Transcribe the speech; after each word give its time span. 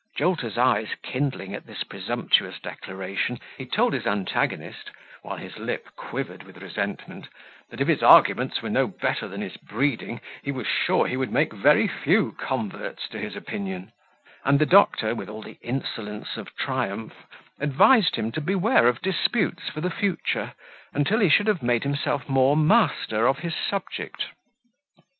Jolter's 0.17 0.57
eyes 0.57 0.87
kindling 1.03 1.53
at 1.53 1.67
this 1.67 1.83
presumptuous 1.83 2.57
declaration, 2.59 3.39
he 3.55 3.67
told 3.67 3.93
his 3.93 4.07
antagonist, 4.07 4.89
while 5.21 5.37
his 5.37 5.57
lip 5.59 5.89
quivered 5.95 6.41
with 6.41 6.57
resentment, 6.57 7.27
that 7.69 7.79
if 7.79 7.87
his 7.87 8.01
arguments 8.01 8.63
were 8.63 8.69
no 8.71 8.87
better 8.87 9.27
than 9.27 9.41
his 9.41 9.57
breeding, 9.57 10.19
he 10.41 10.51
was 10.51 10.65
sure 10.65 11.05
he 11.05 11.15
would 11.17 11.31
make 11.31 11.53
very 11.53 11.87
few 11.87 12.31
converts 12.39 13.07
to 13.09 13.19
his 13.19 13.35
opinion; 13.35 13.91
and 14.43 14.57
the 14.57 14.65
doctor, 14.65 15.13
with 15.13 15.29
all 15.29 15.43
the 15.43 15.59
insolence 15.61 16.35
of 16.35 16.55
triumph, 16.55 17.13
advised 17.59 18.15
him 18.15 18.31
to 18.31 18.41
beware 18.41 18.87
of 18.87 19.03
disputes 19.03 19.69
for 19.69 19.81
the 19.81 19.91
future, 19.91 20.53
until 20.95 21.19
he 21.19 21.29
should 21.29 21.45
have 21.45 21.61
made 21.61 21.83
himself 21.83 22.27
more 22.27 22.57
master 22.57 23.27
of 23.27 23.37
his 23.45 23.53
subject. 23.55 24.29